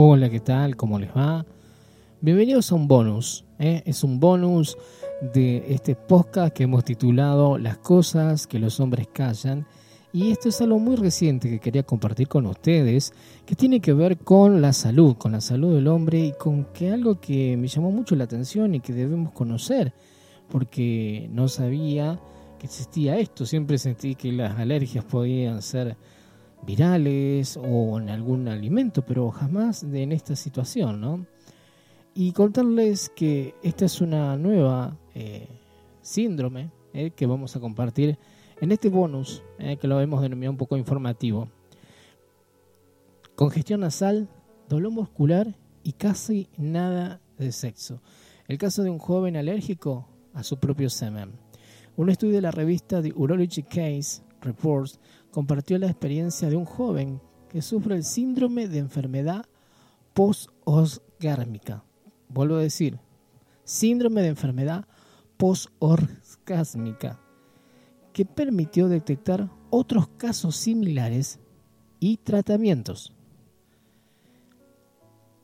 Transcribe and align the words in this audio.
Hola, 0.00 0.30
¿qué 0.30 0.38
tal? 0.38 0.76
¿Cómo 0.76 0.96
les 1.00 1.10
va? 1.10 1.44
Bienvenidos 2.20 2.70
a 2.70 2.76
un 2.76 2.86
bonus. 2.86 3.44
¿eh? 3.58 3.82
Es 3.84 4.04
un 4.04 4.20
bonus 4.20 4.78
de 5.34 5.64
este 5.74 5.96
podcast 5.96 6.54
que 6.54 6.62
hemos 6.62 6.84
titulado 6.84 7.58
Las 7.58 7.78
cosas 7.78 8.46
que 8.46 8.60
los 8.60 8.78
hombres 8.78 9.08
callan. 9.12 9.66
Y 10.12 10.30
esto 10.30 10.50
es 10.50 10.60
algo 10.60 10.78
muy 10.78 10.94
reciente 10.94 11.50
que 11.50 11.58
quería 11.58 11.82
compartir 11.82 12.28
con 12.28 12.46
ustedes, 12.46 13.12
que 13.44 13.56
tiene 13.56 13.80
que 13.80 13.92
ver 13.92 14.18
con 14.18 14.62
la 14.62 14.72
salud, 14.72 15.16
con 15.16 15.32
la 15.32 15.40
salud 15.40 15.74
del 15.74 15.88
hombre 15.88 16.26
y 16.26 16.32
con 16.32 16.66
que 16.66 16.92
algo 16.92 17.20
que 17.20 17.56
me 17.56 17.66
llamó 17.66 17.90
mucho 17.90 18.14
la 18.14 18.22
atención 18.22 18.76
y 18.76 18.80
que 18.80 18.92
debemos 18.92 19.32
conocer, 19.32 19.94
porque 20.48 21.28
no 21.32 21.48
sabía 21.48 22.20
que 22.60 22.66
existía 22.66 23.18
esto. 23.18 23.44
Siempre 23.44 23.78
sentí 23.78 24.14
que 24.14 24.30
las 24.30 24.60
alergias 24.60 25.04
podían 25.04 25.60
ser 25.60 25.96
virales 26.62 27.56
o 27.56 27.98
en 27.98 28.08
algún 28.10 28.48
alimento, 28.48 29.02
pero 29.04 29.30
jamás 29.30 29.82
en 29.82 30.12
esta 30.12 30.36
situación, 30.36 31.00
¿no? 31.00 31.26
Y 32.14 32.32
contarles 32.32 33.10
que 33.14 33.54
esta 33.62 33.84
es 33.84 34.00
una 34.00 34.36
nueva 34.36 34.96
eh, 35.14 35.48
síndrome 36.02 36.70
eh, 36.92 37.10
que 37.10 37.26
vamos 37.26 37.54
a 37.54 37.60
compartir 37.60 38.18
en 38.60 38.72
este 38.72 38.88
bonus, 38.88 39.42
eh, 39.58 39.76
que 39.76 39.86
lo 39.86 40.00
hemos 40.00 40.20
denominado 40.20 40.52
un 40.52 40.58
poco 40.58 40.76
informativo. 40.76 41.48
Congestión 43.36 43.80
nasal, 43.80 44.28
dolor 44.68 44.90
muscular 44.90 45.54
y 45.84 45.92
casi 45.92 46.48
nada 46.56 47.20
de 47.38 47.52
sexo. 47.52 48.02
El 48.48 48.58
caso 48.58 48.82
de 48.82 48.90
un 48.90 48.98
joven 48.98 49.36
alérgico 49.36 50.08
a 50.34 50.42
su 50.42 50.58
propio 50.58 50.90
semen. 50.90 51.32
Un 51.96 52.10
estudio 52.10 52.34
de 52.34 52.42
la 52.42 52.50
revista 52.50 53.02
The 53.02 53.12
Urology 53.14 53.62
Case 53.62 54.22
Reports 54.40 55.00
compartió 55.30 55.78
la 55.78 55.86
experiencia 55.86 56.48
de 56.48 56.56
un 56.56 56.64
joven 56.64 57.20
que 57.48 57.62
sufre 57.62 57.96
el 57.96 58.04
síndrome 58.04 58.68
de 58.68 58.78
enfermedad 58.78 59.46
post-orgásmica. 60.14 61.84
Vuelvo 62.28 62.56
a 62.56 62.62
decir, 62.62 62.98
síndrome 63.64 64.22
de 64.22 64.28
enfermedad 64.28 64.86
post-orgásmica, 65.36 67.20
que 68.12 68.24
permitió 68.24 68.88
detectar 68.88 69.48
otros 69.70 70.08
casos 70.08 70.56
similares 70.56 71.38
y 72.00 72.16
tratamientos. 72.18 73.12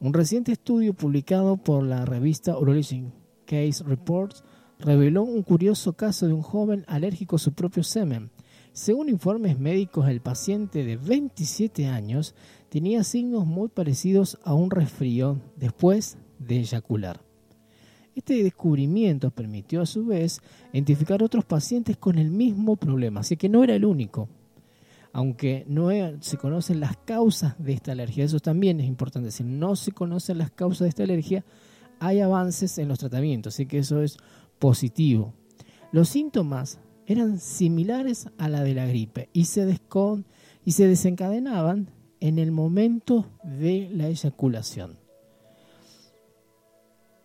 Un 0.00 0.12
reciente 0.12 0.52
estudio 0.52 0.92
publicado 0.92 1.56
por 1.56 1.84
la 1.84 2.04
revista 2.04 2.58
Urology 2.58 3.06
Case 3.46 3.82
Reports 3.84 4.42
reveló 4.78 5.22
un 5.22 5.42
curioso 5.42 5.94
caso 5.94 6.26
de 6.26 6.32
un 6.32 6.42
joven 6.42 6.84
alérgico 6.88 7.36
a 7.36 7.38
su 7.38 7.52
propio 7.52 7.82
semen 7.82 8.30
según 8.74 9.08
informes 9.08 9.56
médicos, 9.56 10.08
el 10.08 10.20
paciente 10.20 10.82
de 10.82 10.96
27 10.96 11.86
años 11.86 12.34
tenía 12.70 13.04
signos 13.04 13.46
muy 13.46 13.68
parecidos 13.68 14.40
a 14.42 14.52
un 14.52 14.68
resfrío 14.72 15.40
después 15.54 16.18
de 16.40 16.58
eyacular. 16.58 17.20
Este 18.16 18.42
descubrimiento 18.42 19.30
permitió 19.30 19.80
a 19.80 19.86
su 19.86 20.04
vez 20.06 20.40
identificar 20.72 21.22
otros 21.22 21.44
pacientes 21.44 21.96
con 21.96 22.18
el 22.18 22.32
mismo 22.32 22.74
problema, 22.74 23.20
así 23.20 23.36
que 23.36 23.48
no 23.48 23.62
era 23.62 23.76
el 23.76 23.84
único. 23.84 24.28
Aunque 25.12 25.64
no 25.68 25.90
se 26.20 26.36
conocen 26.36 26.80
las 26.80 26.96
causas 26.96 27.54
de 27.62 27.74
esta 27.74 27.92
alergia, 27.92 28.24
eso 28.24 28.40
también 28.40 28.80
es 28.80 28.88
importante 28.88 29.26
decir, 29.26 29.46
no 29.46 29.76
se 29.76 29.92
conocen 29.92 30.38
las 30.38 30.50
causas 30.50 30.80
de 30.80 30.88
esta 30.88 31.04
alergia, 31.04 31.44
hay 32.00 32.18
avances 32.18 32.76
en 32.78 32.88
los 32.88 32.98
tratamientos, 32.98 33.54
así 33.54 33.66
que 33.66 33.78
eso 33.78 34.02
es 34.02 34.16
positivo. 34.58 35.32
Los 35.92 36.08
síntomas 36.08 36.80
eran 37.06 37.38
similares 37.38 38.28
a 38.38 38.48
la 38.48 38.62
de 38.62 38.74
la 38.74 38.86
gripe 38.86 39.28
y 39.32 39.46
se, 39.46 39.80
y 40.64 40.72
se 40.72 40.86
desencadenaban 40.86 41.90
en 42.20 42.38
el 42.38 42.50
momento 42.50 43.26
de 43.42 43.88
la 43.92 44.08
eyaculación. 44.08 44.98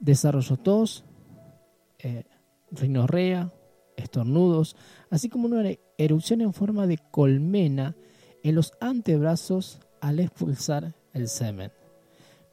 Desarrolló 0.00 0.56
tos, 0.56 1.04
eh, 1.98 2.24
rinorrea, 2.70 3.52
estornudos, 3.96 4.76
así 5.10 5.28
como 5.28 5.46
una 5.46 5.70
erupción 5.98 6.40
en 6.40 6.52
forma 6.52 6.86
de 6.86 6.98
colmena 7.10 7.96
en 8.42 8.54
los 8.54 8.72
antebrazos 8.80 9.80
al 10.00 10.20
expulsar 10.20 10.94
el 11.12 11.28
semen. 11.28 11.72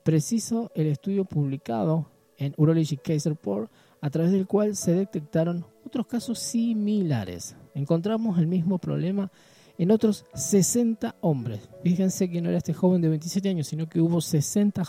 Preciso 0.04 0.72
el 0.76 0.88
estudio 0.88 1.26
publicado 1.26 2.10
en 2.38 2.54
Urology 2.58 2.98
Case 2.98 3.30
Report 3.30 3.72
a 4.02 4.10
través 4.10 4.32
del 4.32 4.48
cual 4.48 4.76
se 4.76 4.94
detectaron 4.94 5.66
otros 5.94 6.08
casos 6.08 6.40
similares. 6.40 7.56
Encontramos 7.76 8.40
el 8.40 8.48
mismo 8.48 8.80
problema 8.80 9.32
en 9.78 9.92
otros 9.92 10.26
60 10.34 11.18
hombres. 11.22 11.70
Fíjense 11.84 12.32
que 12.32 12.42
no 12.42 12.50
era 12.50 12.58
este 12.58 12.74
joven 12.74 13.00
de 13.00 13.10
27 13.10 13.48
años, 13.48 13.68
sino 13.68 13.88
que 13.88 14.02
hubo 14.02 14.20
60, 14.20 14.84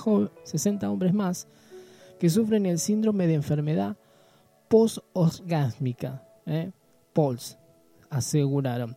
60 0.45 0.91
hombres 0.91 1.13
más 1.13 1.47
que 2.19 2.31
sufren 2.31 2.65
el 2.65 2.79
síndrome 2.79 3.27
de 3.27 3.35
enfermedad 3.35 3.99
post-orgásmica. 4.69 6.27
¿eh? 6.47 6.73
POLS, 7.13 7.59
aseguraron. 8.09 8.97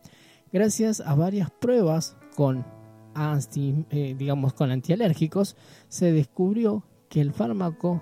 Gracias 0.50 1.00
a 1.00 1.14
varias 1.14 1.50
pruebas 1.50 2.16
con, 2.34 2.64
eh, 3.54 4.14
digamos, 4.18 4.54
con 4.54 4.70
antialérgicos, 4.70 5.56
se 5.88 6.10
descubrió 6.12 6.84
que 7.10 7.20
el 7.20 7.34
fármaco 7.34 8.00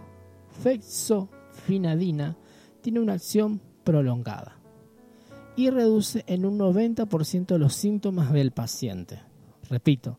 fexofinadina 0.62 2.36
tiene 2.82 3.00
una 3.00 3.14
acción 3.14 3.60
prolongada 3.86 4.58
y 5.54 5.70
reduce 5.70 6.24
en 6.26 6.44
un 6.44 6.58
90% 6.58 7.56
los 7.56 7.72
síntomas 7.72 8.32
del 8.32 8.50
paciente. 8.50 9.20
Repito, 9.70 10.18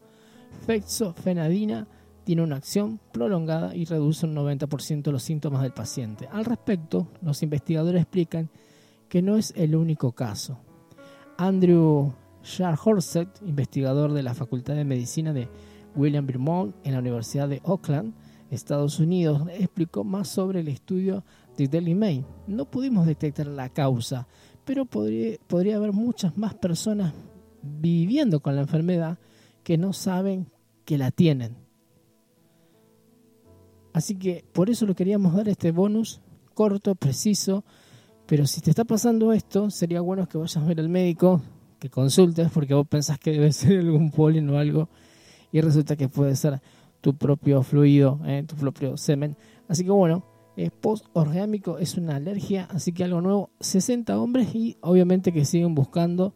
fexofenadina 0.65 1.85
tiene 2.23 2.43
una 2.43 2.55
acción 2.55 2.99
prolongada 3.11 3.75
y 3.75 3.85
reduce 3.85 4.25
un 4.25 4.35
90% 4.35 5.11
los 5.11 5.21
síntomas 5.21 5.61
del 5.61 5.73
paciente. 5.73 6.27
Al 6.31 6.45
respecto, 6.45 7.07
los 7.21 7.43
investigadores 7.43 8.01
explican 8.01 8.49
que 9.09 9.21
no 9.21 9.37
es 9.37 9.53
el 9.55 9.75
único 9.75 10.13
caso. 10.13 10.57
Andrew 11.37 12.13
Scharhorset, 12.43 13.29
investigador 13.45 14.13
de 14.13 14.23
la 14.23 14.33
Facultad 14.33 14.75
de 14.75 14.85
Medicina 14.85 15.33
de 15.33 15.49
William 15.95 16.25
Vermont 16.25 16.73
en 16.83 16.93
la 16.93 16.99
Universidad 16.99 17.49
de 17.49 17.61
Auckland, 17.65 18.13
Estados 18.49 18.99
Unidos, 18.99 19.43
explicó 19.51 20.05
más 20.05 20.29
sobre 20.29 20.61
el 20.61 20.69
estudio 20.69 21.23
de 21.57 21.67
Daily 21.67 21.95
Mail. 21.95 22.25
No 22.47 22.65
pudimos 22.65 23.05
detectar 23.05 23.47
la 23.47 23.69
causa, 23.69 24.27
pero 24.65 24.85
podría, 24.85 25.37
podría 25.47 25.77
haber 25.77 25.93
muchas 25.93 26.37
más 26.37 26.53
personas 26.55 27.13
viviendo 27.61 28.39
con 28.39 28.55
la 28.55 28.61
enfermedad 28.61 29.17
que 29.63 29.77
no 29.77 29.93
saben 29.93 30.47
que 30.85 30.97
la 30.97 31.11
tienen. 31.11 31.57
Así 33.93 34.15
que 34.15 34.45
por 34.53 34.69
eso 34.69 34.85
lo 34.85 34.95
queríamos 34.95 35.33
dar 35.33 35.49
este 35.49 35.71
bonus 35.71 36.21
corto, 36.53 36.95
preciso. 36.95 37.63
Pero 38.25 38.45
si 38.45 38.61
te 38.61 38.71
está 38.71 38.83
pasando 38.83 39.31
esto, 39.31 39.69
sería 39.69 40.01
bueno 40.01 40.27
que 40.27 40.37
vayas 40.37 40.57
a 40.57 40.65
ver 40.65 40.79
al 40.79 40.89
médico, 40.89 41.41
que 41.79 41.89
consultes, 41.89 42.49
porque 42.51 42.73
vos 42.73 42.87
pensás 42.87 43.19
que 43.19 43.31
debe 43.31 43.51
ser 43.53 43.79
algún 43.79 44.11
polen 44.11 44.49
o 44.49 44.57
algo, 44.57 44.89
y 45.51 45.61
resulta 45.61 45.95
que 45.95 46.09
puede 46.09 46.35
ser 46.35 46.61
tu 46.99 47.15
propio 47.15 47.63
fluido, 47.63 48.19
eh, 48.25 48.43
tu 48.45 48.55
propio 48.55 48.97
semen. 48.97 49.37
Así 49.67 49.83
que 49.83 49.91
bueno, 49.91 50.23
es 50.57 50.71
post-orgámico, 50.71 51.77
es 51.77 51.97
una 51.97 52.15
alergia, 52.15 52.67
así 52.71 52.91
que 52.91 53.03
algo 53.03 53.21
nuevo. 53.21 53.51
60 53.59 54.19
hombres 54.19 54.53
y 54.55 54.75
obviamente 54.81 55.31
que 55.31 55.45
siguen 55.45 55.75
buscando 55.75 56.33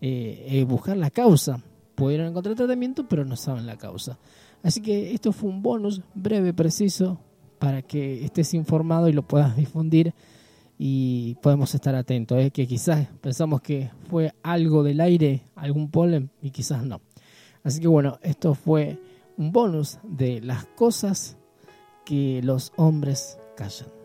eh, 0.00 0.46
eh, 0.48 0.64
buscar 0.64 0.96
la 0.96 1.10
causa. 1.10 1.62
Pudieron 1.94 2.28
encontrar 2.28 2.56
tratamiento, 2.56 3.06
pero 3.06 3.26
no 3.26 3.36
saben 3.36 3.66
la 3.66 3.76
causa. 3.76 4.18
Así 4.62 4.80
que 4.80 5.12
esto 5.12 5.32
fue 5.32 5.50
un 5.50 5.62
bonus 5.62 6.00
breve, 6.14 6.54
preciso, 6.54 7.20
para 7.58 7.82
que 7.82 8.24
estés 8.24 8.54
informado 8.54 9.08
y 9.08 9.12
lo 9.12 9.22
puedas 9.22 9.54
difundir 9.54 10.14
y 10.78 11.34
podemos 11.42 11.74
estar 11.74 11.94
atentos. 11.94 12.38
Es 12.38 12.52
que 12.52 12.66
quizás 12.66 13.06
pensamos 13.20 13.60
que 13.60 13.90
fue 14.08 14.32
algo 14.42 14.82
del 14.82 15.00
aire, 15.00 15.42
algún 15.56 15.90
polen, 15.90 16.30
y 16.40 16.50
quizás 16.50 16.84
no. 16.84 17.02
Así 17.64 17.80
que 17.80 17.88
bueno, 17.88 18.18
esto 18.22 18.54
fue 18.54 18.98
un 19.36 19.52
bonus 19.52 19.98
de 20.04 20.40
las 20.40 20.64
cosas 20.64 21.36
que 22.06 22.40
los 22.42 22.72
hombres 22.76 23.38
callan. 23.58 23.97